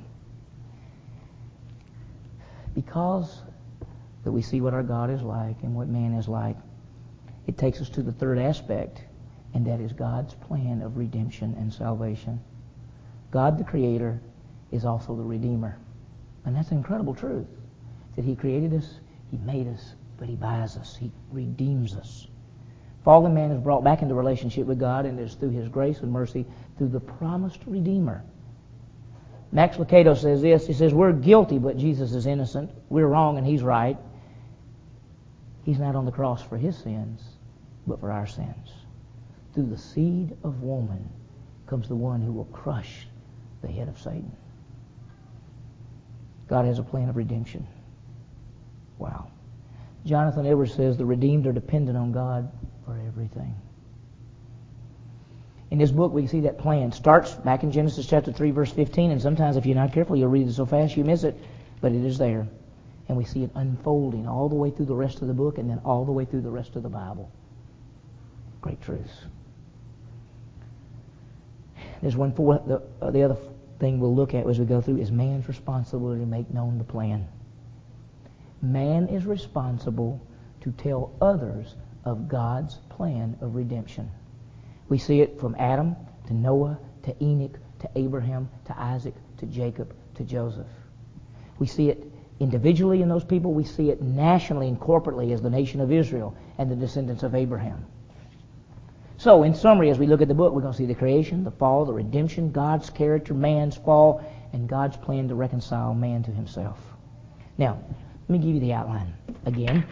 [2.76, 3.42] because
[4.24, 6.58] that we see what our God is like and what man is like,
[7.48, 9.02] it takes us to the third aspect,
[9.54, 12.40] and that is God's plan of redemption and salvation.
[13.32, 14.20] God the Creator
[14.72, 15.78] is also the Redeemer.
[16.44, 17.48] And that's an incredible truth.
[18.16, 19.00] That He created us,
[19.32, 22.28] He made us, but He buys us, He redeems us.
[23.04, 26.00] Fallen man is brought back into relationship with God, and it is through His grace
[26.00, 26.46] and mercy,
[26.78, 28.24] through the promised Redeemer
[29.56, 30.68] Max Lucado says this.
[30.68, 32.72] He says, We're guilty, but Jesus is innocent.
[32.90, 33.98] We're wrong, and He's right.
[35.64, 37.24] He's not on the cross for His sins,
[37.88, 38.74] but for our sins.
[39.54, 41.10] Through the seed of woman
[41.68, 43.08] comes the one who will crush
[43.62, 44.36] the head of Satan.
[46.50, 47.66] God has a plan of redemption.
[48.98, 49.32] Wow.
[50.06, 52.52] Jonathan Edwards says the redeemed are dependent on God
[52.86, 53.56] for everything.
[55.76, 56.94] In this book, we see that plan.
[56.94, 60.30] Starts back in Genesis chapter 3, verse 15, and sometimes if you're not careful, you'll
[60.30, 61.38] read it so fast you miss it,
[61.82, 62.48] but it is there.
[63.10, 65.70] And we see it unfolding all the way through the rest of the book and
[65.70, 67.30] then all the way through the rest of the Bible.
[68.62, 69.26] Great truths.
[72.02, 73.38] There's one the, uh, the other
[73.78, 76.86] thing we'll look at as we go through is man's responsibility to make known the
[76.86, 77.28] plan.
[78.62, 80.26] Man is responsible
[80.62, 84.10] to tell others of God's plan of redemption.
[84.90, 85.96] We see it from Adam
[86.28, 90.68] to Noah to Enoch to Abraham to Isaac to Jacob to Joseph.
[91.60, 92.04] We see it
[92.40, 93.54] individually in those people.
[93.54, 97.36] We see it nationally and corporately as the nation of Israel and the descendants of
[97.36, 97.86] Abraham.
[99.18, 101.44] So, in summary, as we look at the book, we're going to see the creation,
[101.44, 104.22] the fall, the redemption, God's character, man's fall,
[104.52, 106.78] and God's plan to reconcile man to himself.
[107.58, 107.80] Now,
[108.28, 109.14] let me give you the outline
[109.46, 109.86] again,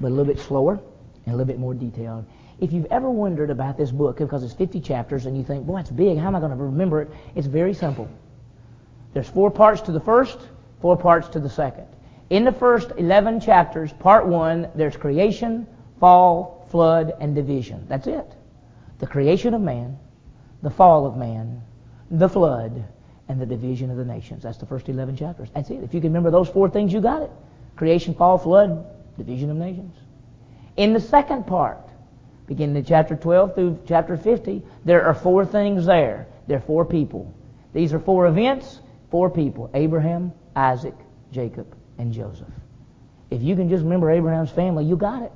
[0.00, 0.80] but a little bit slower
[1.24, 2.24] and a little bit more detailed.
[2.60, 5.80] If you've ever wondered about this book, because it's 50 chapters, and you think, boy,
[5.80, 7.10] it's big, how am I going to remember it?
[7.36, 8.08] It's very simple.
[9.14, 10.38] There's four parts to the first,
[10.80, 11.86] four parts to the second.
[12.30, 15.66] In the first 11 chapters, part one, there's creation,
[16.00, 17.86] fall, flood, and division.
[17.88, 18.26] That's it.
[18.98, 19.98] The creation of man,
[20.62, 21.62] the fall of man,
[22.10, 22.84] the flood,
[23.28, 24.42] and the division of the nations.
[24.42, 25.48] That's the first 11 chapters.
[25.54, 25.82] That's it.
[25.82, 27.30] If you can remember those four things, you got it.
[27.76, 28.84] Creation, fall, flood,
[29.16, 29.94] division of nations.
[30.76, 31.87] In the second part,
[32.48, 36.26] beginning in chapter 12 through chapter 50, there are four things there.
[36.48, 37.32] There are four people.
[37.74, 38.80] These are four events,
[39.10, 40.94] four people Abraham, Isaac,
[41.30, 42.48] Jacob, and Joseph.
[43.30, 45.32] If you can just remember Abraham's family, you got it.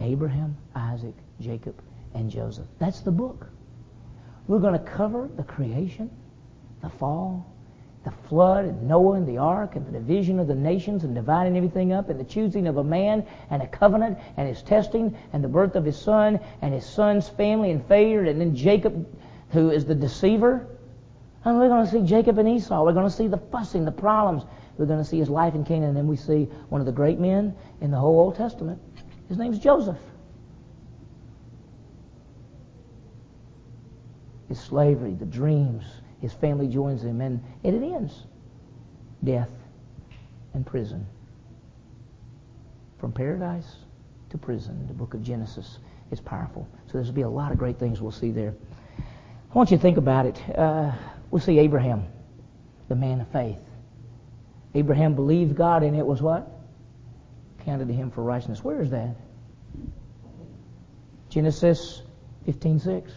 [0.00, 1.82] Abraham, Isaac, Jacob,
[2.14, 2.66] and Joseph.
[2.78, 3.48] That's the book.
[4.46, 6.10] We're going to cover the creation,
[6.82, 7.52] the fall,
[8.06, 11.56] the flood, and Noah and the ark, and the division of the nations, and dividing
[11.56, 15.42] everything up, and the choosing of a man, and a covenant, and his testing, and
[15.42, 19.06] the birth of his son, and his son's family and failure, and then Jacob,
[19.50, 20.68] who is the deceiver.
[21.44, 22.84] And we're going to see Jacob and Esau.
[22.84, 24.44] We're going to see the fussing, the problems.
[24.78, 26.92] We're going to see his life in Canaan, and then we see one of the
[26.92, 28.80] great men in the whole Old Testament.
[29.28, 29.98] His name's Joseph.
[34.48, 35.82] His slavery, the dreams,
[36.20, 38.24] his family joins him, and it ends.
[39.22, 39.50] Death
[40.54, 41.06] and prison.
[42.98, 43.76] From paradise
[44.30, 45.78] to prison, the book of Genesis
[46.10, 46.66] is powerful.
[46.86, 48.54] So there's be a lot of great things we'll see there.
[48.98, 50.58] I want you to think about it.
[50.58, 50.92] Uh,
[51.30, 52.06] we'll see Abraham,
[52.88, 53.58] the man of faith.
[54.74, 56.50] Abraham believed God, and it was what?
[57.64, 58.62] Counted to him for righteousness.
[58.62, 59.16] Where is that?
[61.28, 62.02] Genesis
[62.46, 63.10] 15:6.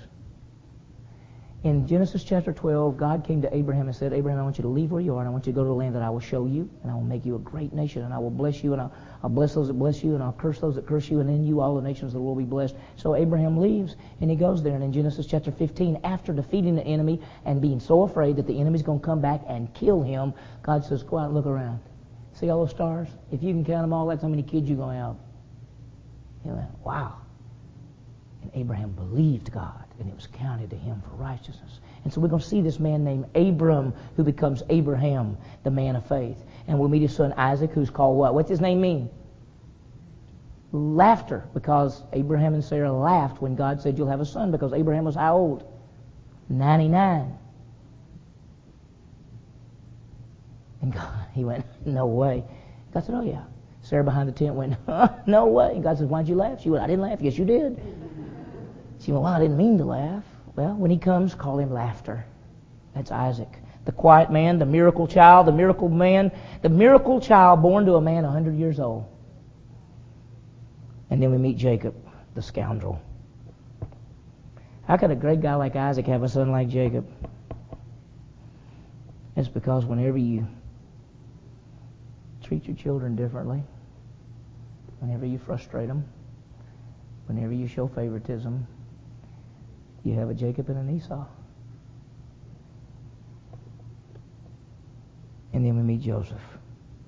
[1.62, 4.69] In Genesis chapter 12, God came to Abraham and said, Abraham, I want you to
[4.69, 6.10] leave where you are, and I want you to go to the land that I
[6.10, 8.63] will show you, and I will make you a great nation, and I will bless
[8.63, 11.10] you, and I'll, I'll bless those that bless you, and I'll curse those that curse
[11.10, 12.76] you, and in you all the nations of the world will be blessed.
[12.95, 14.74] So Abraham leaves, and he goes there.
[14.74, 18.58] And in Genesis chapter 15, after defeating the enemy and being so afraid that the
[18.58, 21.82] enemy's going to come back and kill him, God says, Go out and look around.
[22.36, 23.10] See all those stars?
[23.34, 25.15] If you can count them all, that's how many kids you're going to have.
[26.45, 27.17] He went, Wow.
[28.43, 31.79] And Abraham believed God, and it was counted to him for righteousness.
[32.03, 35.95] And so we're going to see this man named Abram who becomes Abraham, the man
[35.95, 36.38] of faith.
[36.67, 38.33] And we'll meet his son Isaac, who's called what?
[38.33, 39.09] What's his name mean?
[40.71, 45.03] Laughter, because Abraham and Sarah laughed when God said you'll have a son, because Abraham
[45.03, 45.63] was how old?
[46.47, 47.38] 99.
[50.81, 52.43] And God, he went, no way.
[52.93, 53.43] God said, oh yeah.
[53.81, 54.75] Sarah behind the tent went,
[55.27, 55.71] no way.
[55.73, 56.62] And God said, why'd you laugh?
[56.62, 57.19] She went, I didn't laugh.
[57.21, 57.81] Yes, you did.
[59.01, 60.23] She went, well, I didn't mean to laugh.
[60.55, 62.25] Well, when he comes, call him laughter.
[62.93, 63.49] That's Isaac.
[63.85, 66.31] The quiet man, the miracle child, the miracle man,
[66.62, 69.05] the miracle child born to a man 100 years old.
[71.09, 71.95] And then we meet Jacob,
[72.35, 73.01] the scoundrel.
[74.85, 77.07] How could a great guy like Isaac have a son like Jacob?
[79.35, 80.45] It's because whenever you
[82.43, 83.63] treat your children differently,
[84.99, 86.03] whenever you frustrate them,
[87.27, 88.67] whenever you show favoritism,
[90.03, 91.25] you have a Jacob and an Esau.
[95.53, 96.41] And then we meet Joseph,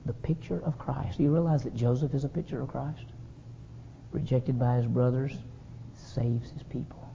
[0.05, 1.17] the picture of Christ.
[1.17, 3.05] Do you realize that Joseph is a picture of Christ?
[4.11, 5.33] Rejected by his brothers,
[5.95, 7.07] saves his people.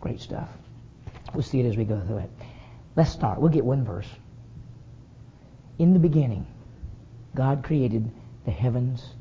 [0.00, 0.48] Great stuff.
[1.34, 2.30] We'll see it as we go through it.
[2.96, 3.40] Let's start.
[3.40, 4.08] We'll get one verse.
[5.78, 6.46] In the beginning,
[7.34, 8.10] God created
[8.44, 9.14] the heavens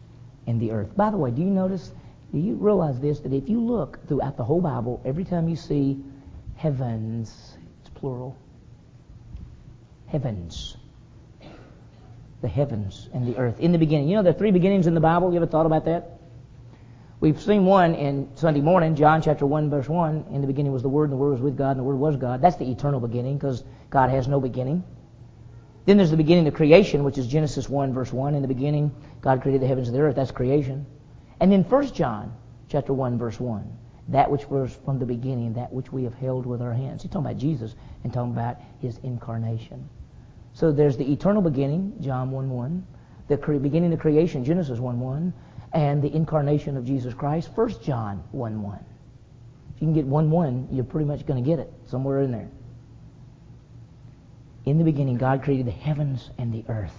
[0.47, 0.95] and the earth.
[0.95, 1.91] By the way, do you notice
[2.31, 3.19] do you realize this?
[3.21, 6.03] That if you look throughout the whole Bible, every time you see
[6.55, 8.37] heavens, it's plural.
[10.07, 10.77] Heavens.
[12.41, 13.59] The heavens and the earth.
[13.59, 14.09] In the beginning.
[14.09, 15.31] You know there are three beginnings in the Bible?
[15.31, 16.19] You ever thought about that?
[17.21, 20.27] We've seen one in Sunday morning, John chapter 1, verse 1.
[20.31, 21.97] In the beginning was the Word, and the Word was with God, and the Word
[21.97, 22.41] was God.
[22.41, 24.85] That's the eternal beginning, because God has no beginning.
[25.85, 28.35] Then there's the beginning of creation, which is Genesis 1, verse 1.
[28.35, 30.15] In the beginning, God created the heavens and the earth.
[30.15, 30.85] That's creation.
[31.39, 32.34] And in 1 John
[32.69, 33.78] chapter 1, verse 1.
[34.10, 37.04] That which was from the beginning, that which we have held with our hands.
[37.04, 39.88] He's talking about Jesus and talking about his incarnation.
[40.54, 42.88] So there's the eternal beginning, John 1 1,
[43.28, 45.34] the beginning of creation, Genesis 1 1,
[45.73, 48.80] and the incarnation of Jesus Christ, 1 John 1 1.
[49.75, 52.32] If you can get 1 1, you're pretty much going to get it somewhere in
[52.32, 52.49] there.
[54.65, 56.97] In the beginning, God created the heavens and the earth.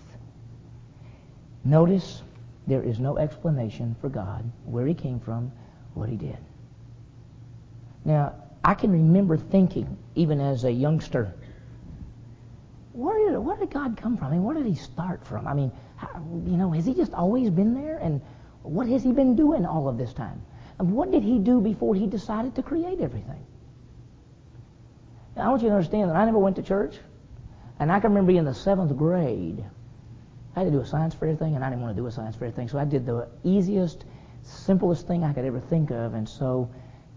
[1.64, 2.22] Notice
[2.70, 5.50] there is no explanation for God, where he came from,
[5.94, 6.38] what he did.
[8.04, 11.34] Now, I can remember thinking, even as a youngster,
[12.92, 14.28] where did, where did God come from?
[14.28, 15.48] I mean, where did he start from?
[15.48, 16.08] I mean, how,
[16.46, 17.98] you know, has he just always been there?
[17.98, 18.20] And
[18.62, 20.40] what has he been doing all of this time?
[20.78, 23.44] And what did he do before he decided to create everything?
[25.34, 26.96] Now, I want you to understand that I never went to church.
[27.80, 29.64] And I can remember being in the seventh grade,
[30.54, 32.10] I had to do a science fair thing, and I didn't want to do a
[32.10, 32.68] science fair thing.
[32.68, 34.04] So I did the easiest,
[34.42, 36.14] simplest thing I could ever think of.
[36.14, 36.68] And so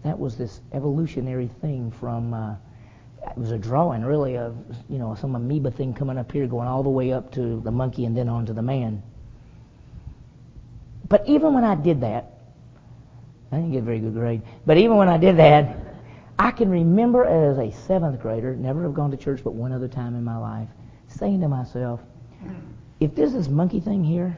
[0.04, 2.54] that was this evolutionary thing from, uh,
[3.26, 4.56] it was a drawing really of,
[4.88, 7.70] you know, some amoeba thing coming up here, going all the way up to the
[7.70, 9.02] monkey and then on to the man.
[11.08, 12.38] But even when I did that,
[13.50, 14.42] I didn't get a very good grade.
[14.64, 15.76] But even when I did that,
[16.38, 19.88] I can remember as a seventh grader, never have gone to church but one other
[19.88, 20.68] time in my life,
[21.08, 22.00] saying to myself,
[23.04, 24.36] if there's this monkey thing here,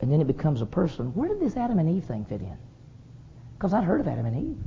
[0.00, 2.56] and then it becomes a person, where did this Adam and Eve thing fit in?
[3.54, 4.62] Because I'd heard of Adam and Eve.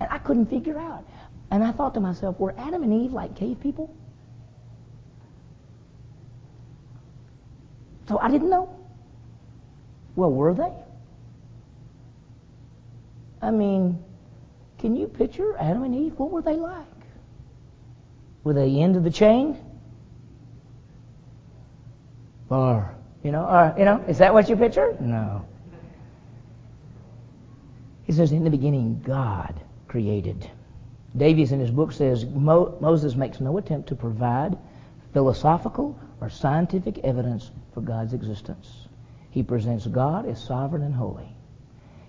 [0.00, 1.06] And I couldn't figure out.
[1.52, 3.94] And I thought to myself, were Adam and Eve like cave people?
[8.08, 8.74] So I didn't know.
[10.16, 10.72] Well, were they?
[13.40, 14.02] I mean,
[14.78, 16.14] can you picture Adam and Eve?
[16.16, 16.86] What were they like?
[18.42, 19.56] Were they end of the chain?
[22.52, 24.94] Or, you know, or, you know, is that what you picture?
[25.00, 25.46] No.
[28.04, 30.50] He says, in the beginning, God created.
[31.16, 34.58] Davies in his book says Mo- Moses makes no attempt to provide
[35.14, 38.86] philosophical or scientific evidence for God's existence.
[39.30, 41.34] He presents God as sovereign and holy.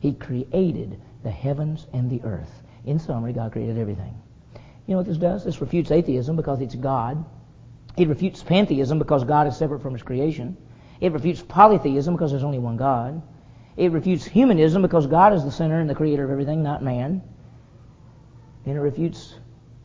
[0.01, 2.63] He created the heavens and the earth.
[2.85, 4.13] In summary, God created everything.
[4.87, 5.45] You know what this does?
[5.45, 7.23] This refutes atheism because it's God.
[7.97, 10.57] It refutes pantheism because God is separate from his creation.
[10.99, 13.21] It refutes polytheism because there's only one God.
[13.75, 17.21] It refutes humanism because God is the center and the creator of everything, not man.
[18.65, 19.35] And it refutes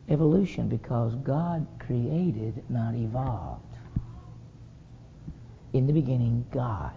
[0.09, 3.63] evolution because God created, not evolved.
[5.73, 6.93] In the beginning, God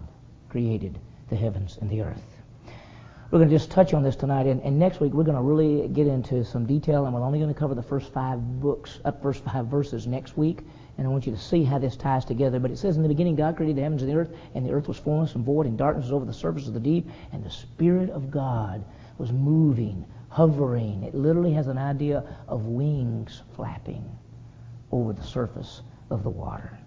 [0.48, 0.98] created
[1.28, 2.22] the heavens and the earth.
[3.30, 5.42] We're going to just touch on this tonight, and, and next week we're going to
[5.42, 9.00] really get into some detail, and we're only going to cover the first five books,
[9.06, 10.60] up uh, first five verses next week.
[10.98, 12.58] And I want you to see how this ties together.
[12.60, 14.72] But it says, In the beginning, God created the heavens and the earth, and the
[14.72, 17.42] earth was formless and void, and darkness was over the surface of the deep, and
[17.42, 18.84] the Spirit of God
[19.18, 21.02] was moving, hovering.
[21.02, 24.04] It literally has an idea of wings flapping
[24.90, 26.78] over the surface of the water.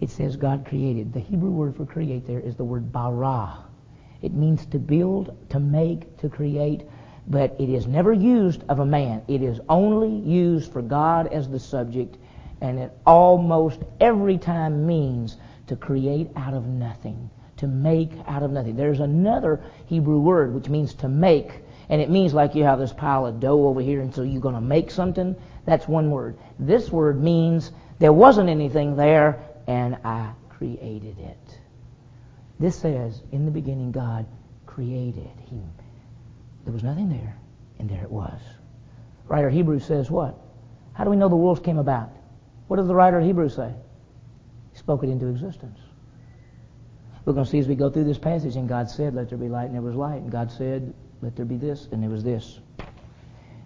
[0.00, 1.12] It says God created.
[1.12, 3.58] The Hebrew word for create there is the word bara.
[4.20, 6.82] It means to build, to make, to create,
[7.26, 9.22] but it is never used of a man.
[9.28, 12.16] It is only used for God as the subject,
[12.60, 15.36] and it almost every time means
[15.68, 18.76] to create out of nothing, to make out of nothing.
[18.76, 22.92] There's another Hebrew word which means to make, and it means like you have this
[22.92, 25.36] pile of dough over here, and so you're going to make something.
[25.64, 26.36] That's one word.
[26.58, 31.58] This word means there wasn't anything there, and I created it.
[32.58, 34.26] This says, in the beginning, God
[34.66, 35.30] created.
[35.48, 35.60] He,
[36.64, 37.36] there was nothing there,
[37.78, 38.40] and there it was.
[39.28, 40.38] Writer of Hebrews says what?
[40.92, 42.10] How do we know the worlds came about?
[42.68, 43.72] What does the writer of Hebrews say?
[44.72, 45.78] He spoke it into existence.
[47.24, 49.38] We're going to see as we go through this passage, and God said, Let there
[49.38, 50.22] be light, and there was light.
[50.22, 52.60] And God said, Let there be this, and there was this.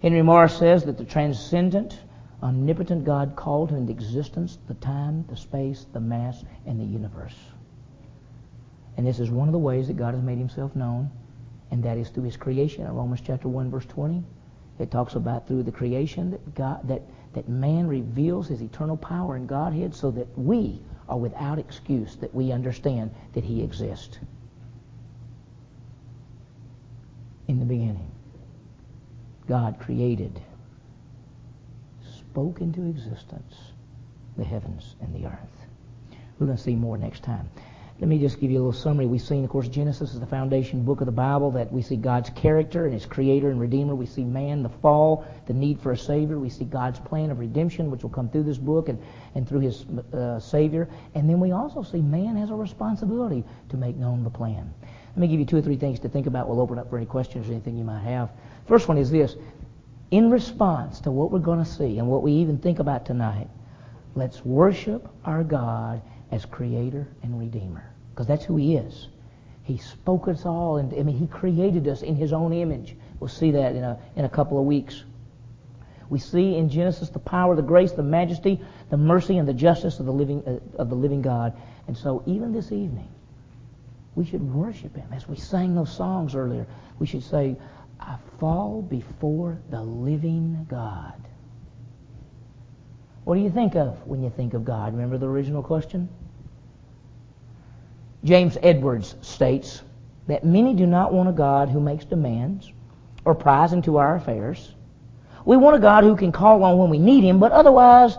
[0.03, 2.01] Henry Morris says that the transcendent,
[2.43, 7.37] omnipotent God called into existence the time, the space, the mass, and the universe.
[8.97, 11.11] And this is one of the ways that God has made himself known,
[11.71, 12.87] and that is through his creation.
[12.87, 14.23] In Romans chapter 1, verse 20,
[14.79, 17.03] it talks about through the creation that God that,
[17.35, 22.35] that man reveals his eternal power and Godhead so that we are without excuse, that
[22.35, 24.19] we understand that he exists.
[27.49, 28.11] In the beginning,
[29.49, 30.41] God created,
[32.19, 33.55] spoke into existence
[34.37, 35.67] the heavens and the earth.
[36.39, 37.49] We're going to see more next time.
[37.99, 39.07] Let me just give you a little summary.
[39.07, 41.97] We've seen, of course, Genesis is the foundation book of the Bible, that we see
[41.97, 43.95] God's character and His creator and redeemer.
[43.95, 46.39] We see man, the fall, the need for a Savior.
[46.39, 49.03] We see God's plan of redemption, which will come through this book and,
[49.35, 50.91] and through His uh, Savior.
[51.15, 54.75] And then we also see man has a responsibility to make known the plan.
[54.83, 56.51] Let me give you two or three things to think about.
[56.51, 58.29] We'll open up for any questions or anything you might have.
[58.69, 59.37] First one is this.
[60.11, 63.49] In response to what we're going to see and what we even think about tonight,
[64.15, 67.93] let's worship our God as creator and redeemer.
[68.11, 69.09] Because that's who he is.
[69.63, 72.97] He spoke us all, and I mean, he created us in his own image.
[73.19, 75.05] We'll see that in a, in a couple of weeks.
[76.09, 78.61] We see in Genesis the power, the grace, the majesty,
[78.91, 81.53] the mercy, and the justice of the living, uh, of the living God.
[81.89, 83.09] And so, even this evening,
[84.15, 85.13] we should worship him.
[85.13, 86.67] As we sang those songs earlier,
[86.99, 87.57] we should say,
[87.99, 91.15] I fall before the living God.
[93.27, 94.93] What do you think of when you think of God?
[94.93, 96.09] Remember the original question?
[98.23, 99.83] James Edwards states
[100.29, 102.71] that many do not want a God who makes demands
[103.25, 104.73] or pries into our affairs.
[105.45, 108.17] We want a God who can call on when we need Him, but otherwise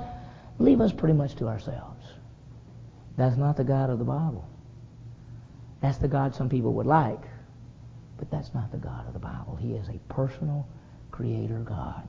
[0.59, 2.03] leave us pretty much to ourselves.
[3.15, 4.45] That's not the God of the Bible.
[5.79, 7.23] That's the God some people would like,
[8.17, 9.57] but that's not the God of the Bible.
[9.61, 10.67] He is a personal
[11.11, 12.05] creator God.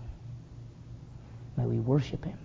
[1.56, 2.38] May we worship Him.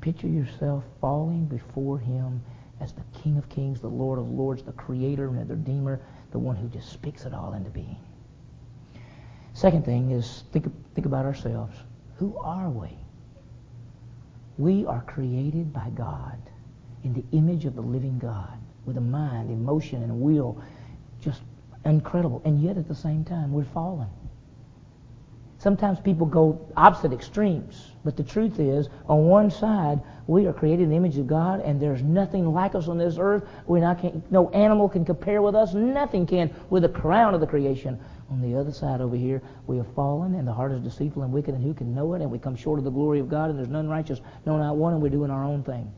[0.00, 2.42] Picture yourself falling before Him
[2.80, 6.38] as the King of Kings, the Lord of Lords, the Creator and the Redeemer, the
[6.38, 7.98] one who just speaks it all into being.
[9.54, 11.76] Second thing is think, think about ourselves.
[12.16, 12.90] Who are we?
[14.56, 16.38] We are created by God
[17.02, 20.62] in the image of the living God with a mind, emotion, and will
[21.20, 21.42] just
[21.84, 22.42] incredible.
[22.44, 24.08] And yet at the same time, we're fallen.
[25.58, 27.90] Sometimes people go opposite extremes.
[28.04, 31.60] But the truth is, on one side, we are created in the image of God,
[31.60, 33.42] and there's nothing like us on this earth.
[33.66, 35.74] We not no animal can compare with us.
[35.74, 37.98] Nothing can with the crown of the creation.
[38.30, 41.32] On the other side over here, we have fallen, and the heart is deceitful and
[41.32, 42.22] wicked, and who can know it?
[42.22, 44.76] And we come short of the glory of God, and there's none righteous, no, not
[44.76, 45.90] one, and we're doing our own thing.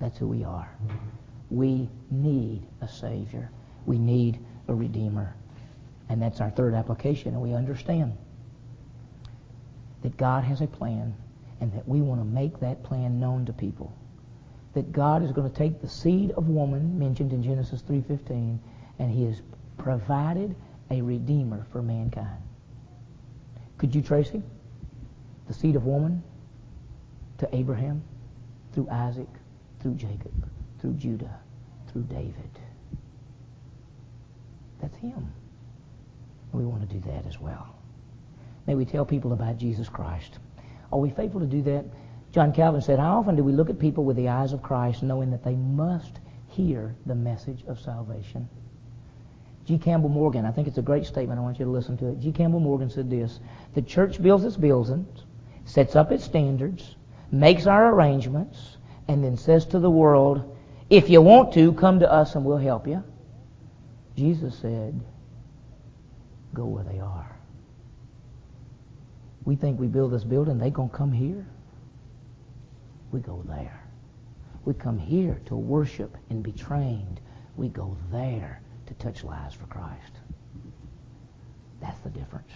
[0.00, 0.68] That's who we are.
[1.50, 3.50] We need a Savior.
[3.86, 5.34] We need a Redeemer.
[6.08, 8.16] And that's our third application, and we understand
[10.02, 11.14] that God has a plan
[11.60, 13.92] and that we want to make that plan known to people.
[14.74, 18.58] That God is going to take the seed of woman mentioned in Genesis 3:15
[18.98, 19.42] and he has
[19.76, 20.54] provided
[20.90, 22.42] a redeemer for mankind.
[23.76, 24.44] Could you trace him?
[25.46, 26.22] The seed of woman
[27.38, 28.02] to Abraham
[28.72, 29.28] through Isaac,
[29.80, 30.48] through Jacob,
[30.80, 31.40] through Judah,
[31.90, 32.58] through David.
[34.80, 35.32] That's him.
[36.52, 37.77] We want to do that as well.
[38.68, 40.38] May we tell people about Jesus Christ.
[40.92, 41.86] Are we faithful to do that?
[42.32, 45.02] John Calvin said, How often do we look at people with the eyes of Christ
[45.02, 48.46] knowing that they must hear the message of salvation?
[49.64, 49.78] G.
[49.78, 51.40] Campbell Morgan, I think it's a great statement.
[51.40, 52.20] I want you to listen to it.
[52.20, 52.30] G.
[52.30, 53.40] Campbell Morgan said this
[53.72, 55.24] The church builds its buildings,
[55.64, 56.96] sets up its standards,
[57.32, 58.76] makes our arrangements,
[59.08, 60.58] and then says to the world,
[60.90, 63.02] If you want to, come to us and we'll help you.
[64.14, 65.00] Jesus said,
[66.52, 67.37] Go where they are.
[69.48, 71.46] We think we build this building, they going to come here.
[73.12, 73.82] We go there.
[74.66, 77.18] We come here to worship and be trained.
[77.56, 80.12] We go there to touch lives for Christ.
[81.80, 82.50] That's the difference.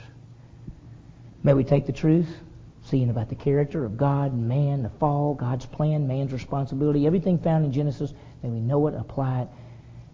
[1.43, 2.28] May we take the truth,
[2.84, 7.38] seeing about the character of God and man, the fall, God's plan, man's responsibility, everything
[7.38, 8.12] found in Genesis,
[8.43, 9.49] may we know it, apply it,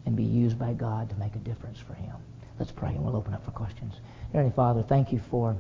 [0.07, 2.15] and be used by God to make a difference for Him.
[2.57, 3.95] Let's pray and we'll open up for questions.
[4.33, 5.57] Heavenly Father, thank you for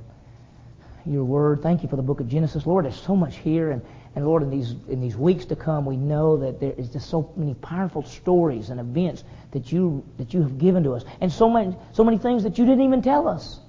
[1.06, 1.62] your word.
[1.62, 2.66] Thank you for the book of Genesis.
[2.66, 3.70] Lord, there's so much here.
[3.70, 3.82] And,
[4.14, 7.08] and Lord, in these, in these weeks to come, we know that there is just
[7.08, 11.04] so many powerful stories and events that you, that you have given to us.
[11.20, 13.60] And so many, so many things that you didn't even tell us.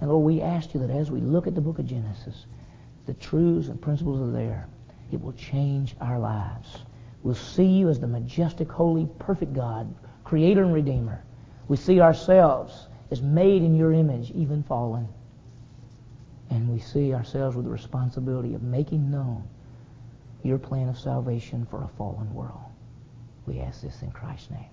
[0.00, 2.46] And Lord, we ask you that as we look at the book of Genesis,
[3.06, 4.68] the truths and principles are there.
[5.12, 6.78] It will change our lives.
[7.22, 11.22] We'll see you as the majestic, holy, perfect God, creator and redeemer.
[11.68, 15.06] We see ourselves as made in your image, even fallen.
[16.52, 19.48] And we see ourselves with the responsibility of making known
[20.42, 22.60] your plan of salvation for a fallen world.
[23.46, 24.68] We ask this in Christ's name.